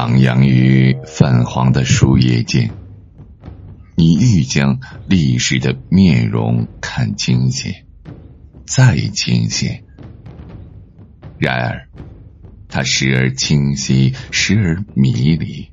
[0.00, 2.70] 徜徉于泛黄的树叶间，
[3.96, 7.84] 你欲将历史的面容看清些，
[8.64, 9.84] 再清些。
[11.36, 11.88] 然而，
[12.66, 15.68] 它时而清晰，时而迷离。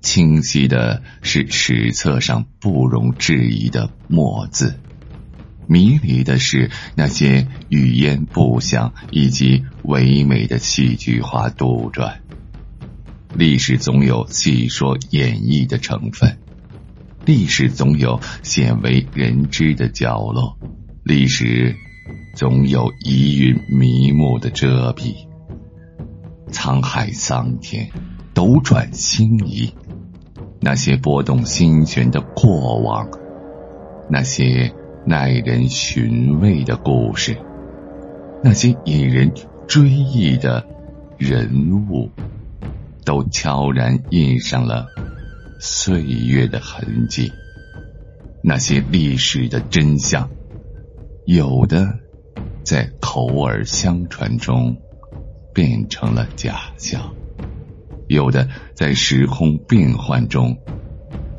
[0.00, 4.80] 清晰的是史册上不容置疑的墨字，
[5.66, 12.23] 迷离的是那些语言不详以及唯美的戏剧化杜撰。
[13.36, 16.38] 历史总有戏说演绎的成分，
[17.24, 20.56] 历史总有鲜为人知的角落，
[21.02, 21.74] 历史
[22.36, 25.26] 总有疑云迷雾的遮蔽。
[26.52, 27.88] 沧海桑田，
[28.34, 29.74] 斗转星移，
[30.60, 33.08] 那些拨动心弦的过往，
[34.08, 34.72] 那些
[35.04, 37.36] 耐人寻味的故事，
[38.44, 39.32] 那些引人
[39.66, 40.64] 追忆的
[41.18, 42.08] 人物。
[43.04, 44.86] 都悄然印上了
[45.60, 47.32] 岁月的痕迹。
[48.42, 50.28] 那些历史的真相，
[51.24, 51.98] 有的
[52.62, 54.76] 在口耳相传中
[55.54, 57.14] 变成了假象，
[58.06, 60.58] 有的在时空变幻中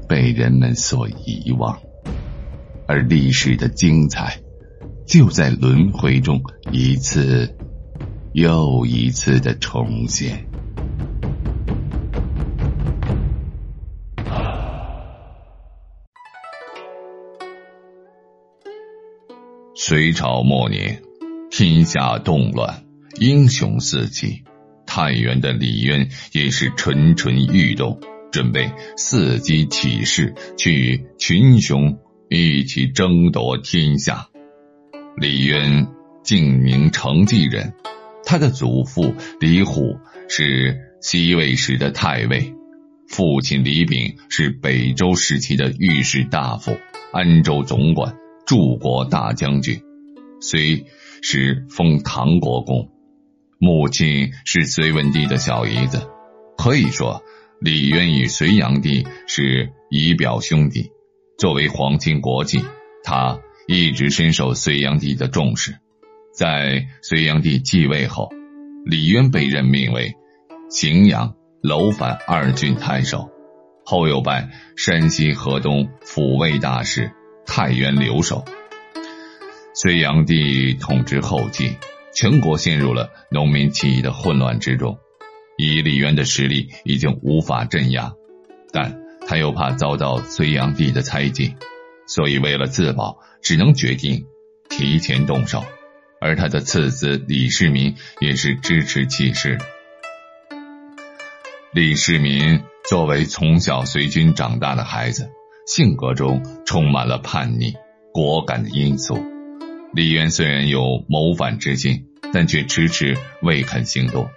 [0.07, 1.79] 被人们所遗忘，
[2.87, 4.39] 而历史的精彩
[5.05, 6.41] 就在轮回中
[6.71, 7.55] 一次
[8.33, 10.47] 又一次的重现。
[19.95, 21.01] 隋朝末年，
[21.49, 22.83] 天下动乱，
[23.17, 24.43] 英雄四起。
[24.85, 31.97] 太原的李渊也是蠢蠢欲动，准备伺机起事，去与群雄
[32.29, 34.27] 一起争夺天下。
[35.15, 35.87] 李渊
[36.25, 37.71] 晋宁成纪人，
[38.25, 39.95] 他的祖父李虎
[40.27, 42.53] 是西魏时的太尉，
[43.07, 46.75] 父亲李炳是北周时期的御史大夫、
[47.13, 48.17] 安州总管。
[48.45, 49.81] 柱国大将军，
[50.39, 50.85] 虽
[51.21, 52.91] 是封唐国公，
[53.57, 56.07] 母亲是隋文帝的小姨子，
[56.55, 57.23] 可以说
[57.59, 60.91] 李渊与隋炀帝是姨表兄弟。
[61.39, 62.63] 作为皇亲国戚，
[63.03, 65.75] 他一直深受隋炀帝的重视。
[66.31, 68.29] 在隋炀帝继位后，
[68.85, 70.13] 李渊被任命为
[70.69, 73.31] 荥阳、楼烦二郡太守，
[73.83, 77.11] 后又拜山西河东抚慰大使。
[77.55, 78.43] 太原留守。
[79.73, 81.77] 隋炀帝统治后期，
[82.13, 84.99] 全国陷入了农民起义的混乱之中。
[85.55, 88.11] 以李渊的实力，已经无法镇压，
[88.73, 91.55] 但他又怕遭到隋炀帝的猜忌，
[92.09, 94.25] 所以为了自保，只能决定
[94.67, 95.63] 提前动手。
[96.19, 99.57] 而他的次子李世民也是支持起事。
[101.71, 105.29] 李世民作为从小随军长大的孩子。
[105.65, 107.73] 性格中充满了叛逆、
[108.13, 109.17] 果敢的因素。
[109.93, 114.29] 李渊虽然有谋反之心，但却迟迟未肯行动。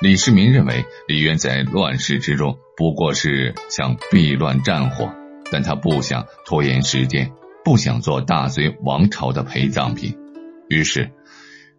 [0.00, 5.10] 李世民认为李渊在乱世之中不过是想避乱战火，
[5.50, 7.32] 但他不想拖延时间，
[7.64, 10.16] 不想做大隋王朝的陪葬品。
[10.68, 11.10] 于是，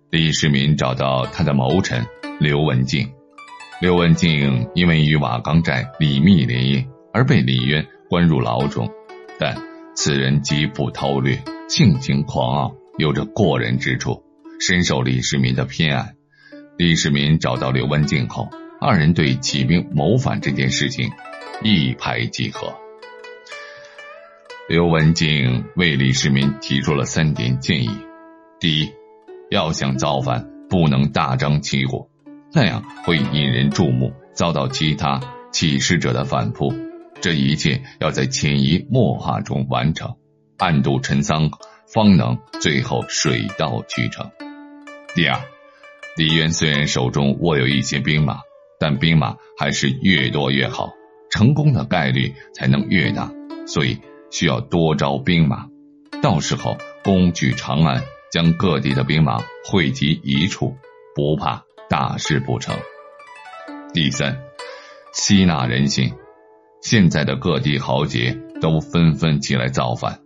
[0.09, 2.05] 李世民找到他的谋臣
[2.39, 3.13] 刘文静。
[3.79, 8.89] 刘文静因为与瓦岗寨李密联姻，而被李渊关入牢中。
[9.39, 9.55] 但
[9.95, 14.23] 此人极不韬略，性情狂傲，有着过人之处，
[14.59, 16.13] 深受李世民的偏爱。
[16.77, 18.49] 李世民找到刘文静后，
[18.79, 21.11] 二人对起兵谋反这件事情
[21.63, 22.75] 一拍即合。
[24.69, 27.89] 刘文静为李世民提出了三点建议：
[28.59, 28.91] 第一，
[29.49, 32.09] 要想造反，不能大张旗鼓，
[32.53, 35.21] 那样会引人注目，遭到其他
[35.51, 36.86] 起事者的反扑。
[37.27, 40.15] 这一切要在潜移默化中完成，
[40.57, 41.51] 暗度陈仓，
[41.85, 44.31] 方能最后水到渠成。
[45.13, 45.41] 第二，
[46.15, 48.39] 李渊虽然手中握有一些兵马，
[48.79, 50.93] 但兵马还是越多越好，
[51.29, 53.29] 成功的概率才能越大，
[53.65, 53.99] 所以
[54.31, 55.67] 需要多招兵马，
[56.21, 58.01] 到时候攻取长安，
[58.31, 60.77] 将各地的兵马汇集一处，
[61.13, 62.73] 不怕大事不成。
[63.93, 64.43] 第三，
[65.11, 66.13] 吸纳人心。
[66.89, 70.21] 现在的各地豪杰都纷纷起来造反，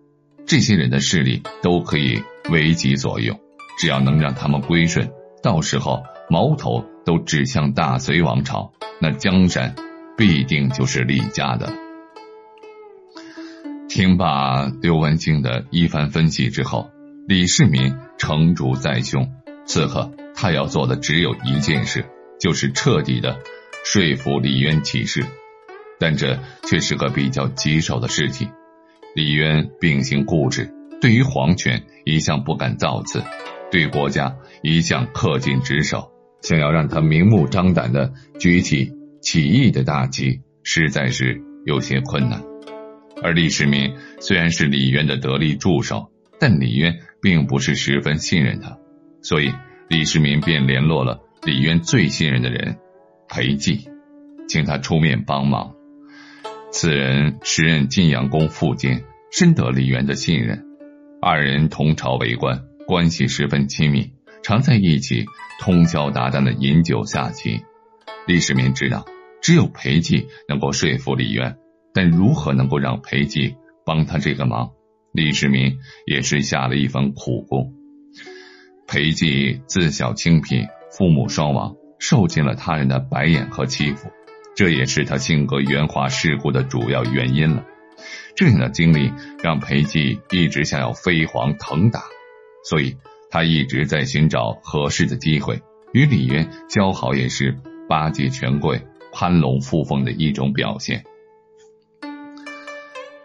[0.46, 2.22] 这些人的势力都可以
[2.52, 3.40] 为己所用，
[3.80, 5.10] 只要能让他们归顺，
[5.42, 9.74] 到时候矛头都指向大隋王朝，那江山
[10.16, 11.74] 必定就是李家的。
[13.90, 16.92] 听罢刘文静的一番分析之后，
[17.28, 19.32] 李世民成竹在胸，
[19.66, 22.06] 此刻他要做的只有一件事，
[22.40, 23.40] 就是彻底的
[23.84, 25.26] 说服李渊起事，
[26.02, 28.50] 但这却是个比较棘手的事情。
[29.16, 33.22] 李渊秉性固执，对于皇权一向不敢造次，
[33.72, 36.12] 对国家一向恪尽职守，
[36.42, 42.42] 想要让他明目张胆的举起起义的大旗，实在是有些困难。
[43.22, 46.10] 而李世民虽然是李渊的得力助手，
[46.40, 48.80] 但李渊并不是十分信任他，
[49.22, 49.52] 所以
[49.88, 52.78] 李世民便联络了李渊最信任的人
[53.30, 53.88] 裴寂，
[54.48, 55.76] 请他出面帮忙。
[56.72, 60.64] 此人时任晋阳宫副监，深得李渊的信任。
[61.22, 65.26] 二人同朝为官，关系十分亲密，常在一起
[65.60, 67.62] 通宵达旦的饮酒下棋。
[68.26, 69.06] 李世民知道，
[69.42, 71.58] 只有裴寂能够说服李渊，
[71.94, 74.72] 但如何能够让裴寂帮他这个忙？
[75.12, 77.74] 李世民也是下了一番苦功。
[78.88, 80.68] 裴寂自小清贫，
[80.98, 84.10] 父母双亡，受尽了他人的白眼和欺负，
[84.56, 87.66] 这也是他性格圆滑世故的主要原因了。
[88.36, 89.12] 这样的经历
[89.44, 92.04] 让裴寂一直想要飞黄腾达，
[92.64, 92.98] 所以
[93.30, 95.62] 他一直在寻找合适的机会
[95.94, 97.58] 与李渊交好，也是
[97.88, 98.82] 巴结权贵、
[99.14, 101.04] 攀龙附凤的一种表现。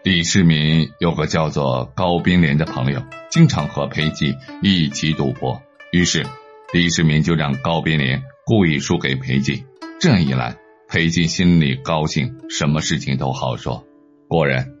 [0.03, 6.25] 李世民有个叫做高宾莲的朋友，经常和裴寂一起赌博，于是
[6.71, 9.63] 李世民就让高宾莲故意输给裴寂，
[9.99, 10.57] 这样一来，
[10.89, 13.85] 裴寂心里高兴，什么事情都好说。
[14.27, 14.73] 果然。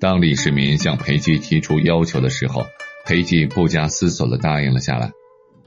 [0.00, 2.66] 当李世民向裴寂提出要求的时候，
[3.06, 5.12] 裴寂不加思索的答应了下来。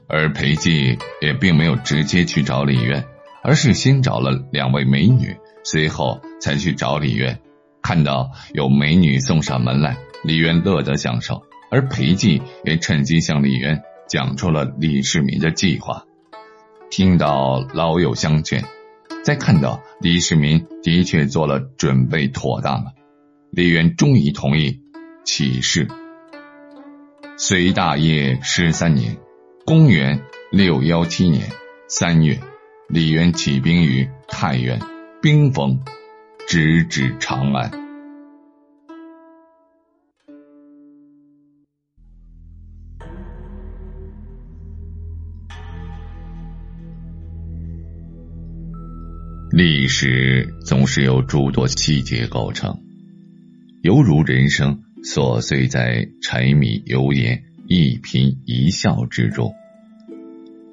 [0.06, 3.04] 而裴寂也并没有直接去找李渊，
[3.42, 7.40] 而是先找了两位美女，随后才去找李渊。
[7.82, 16.04] 看到有美女送上门来，李渊乐得享受，而裴寂也趁机向李渊讲出了李世民的计划。
[16.90, 18.62] 听到老友相劝，
[19.24, 22.92] 在看到李世民的确做了准备妥当了。
[23.50, 24.80] 李渊终于同意
[25.24, 25.88] 起事。
[27.36, 29.16] 隋大业十三年，
[29.64, 31.50] 公元六幺七年
[31.88, 32.40] 三月，
[32.88, 34.80] 李渊起兵于太原，
[35.22, 35.80] 兵锋
[36.46, 37.87] 直指长安。
[49.58, 52.78] 历史总是由诸多细节构成。
[53.82, 59.52] 犹如人生琐碎在柴米油盐一颦一笑之中。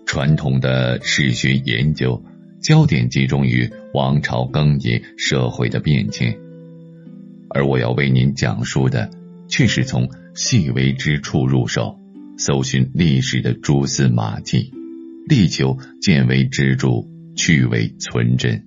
[0.05, 2.23] 传统的史学研究
[2.61, 6.38] 焦点集中于王朝更迭、社会的变迁，
[7.49, 9.09] 而我要为您讲述的
[9.47, 11.97] 却是从细微之处入手，
[12.38, 14.71] 搜寻历史的蛛丝马迹，
[15.27, 16.89] 力求见微知著、
[17.35, 18.63] 去伪存真。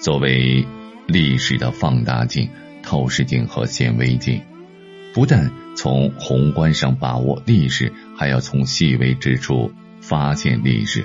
[0.00, 0.66] 作为
[1.06, 2.48] 历史的放大镜。
[2.82, 4.40] 透视镜和显微镜，
[5.12, 9.70] 不但从宏观上把握历史，还要从细微之处
[10.00, 11.04] 发现历史，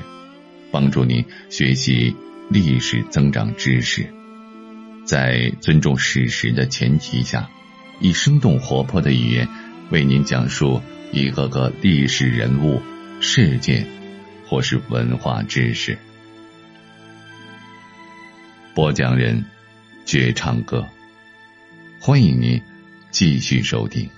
[0.72, 2.16] 帮助您学习
[2.50, 4.08] 历史、增长知识。
[5.04, 7.50] 在尊重史实的前提下，
[8.00, 9.48] 以生动活泼的语言
[9.92, 12.82] 为您讲述一个个历史人物、
[13.20, 13.86] 事件
[14.48, 16.00] 或是文化知识。
[18.76, 19.42] 播讲人：
[20.06, 20.86] 绝唱歌。
[21.98, 22.62] 欢迎您
[23.10, 24.10] 继续收听。